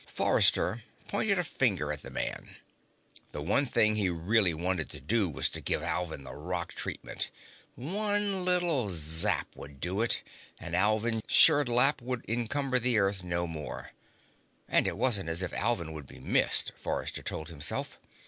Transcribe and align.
Forrester 0.07 0.81
pointed 1.07 1.37
a 1.37 1.43
finger 1.43 1.93
at 1.93 2.01
the 2.01 2.09
man. 2.09 2.55
The 3.33 3.41
one 3.43 3.67
thing 3.67 3.93
he 3.93 4.09
really 4.09 4.51
wanted 4.51 4.89
to 4.89 4.99
do 4.99 5.29
was 5.29 5.47
to 5.49 5.61
give 5.61 5.83
Alvin 5.83 6.23
the 6.23 6.33
rock 6.33 6.73
treatment. 6.73 7.29
One 7.75 8.43
little 8.43 8.89
zap 8.89 9.55
would 9.55 9.79
do 9.79 10.01
it, 10.01 10.23
and 10.59 10.75
Alvin 10.75 11.21
Sherdlap 11.27 12.01
would 12.01 12.25
encumber 12.27 12.79
the 12.79 12.97
Earth 12.97 13.21
no 13.23 13.45
more. 13.45 13.91
And 14.67 14.87
it 14.87 14.97
wasn't 14.97 15.29
as 15.29 15.43
if 15.43 15.53
Alvin 15.53 15.93
would 15.93 16.07
be 16.07 16.17
missed, 16.17 16.71
Forrester 16.77 17.21
told 17.21 17.49
himself. 17.49 17.99